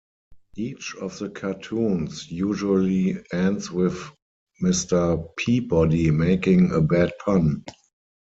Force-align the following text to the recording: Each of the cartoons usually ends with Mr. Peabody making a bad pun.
Each 0.57 0.95
of 0.99 1.19
the 1.19 1.29
cartoons 1.29 2.31
usually 2.31 3.21
ends 3.31 3.69
with 3.69 4.01
Mr. 4.63 5.27
Peabody 5.37 6.09
making 6.09 6.71
a 6.71 6.81
bad 6.81 7.13
pun. 7.23 7.63